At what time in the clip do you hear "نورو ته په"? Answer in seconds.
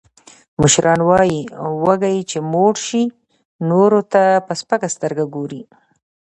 3.69-4.53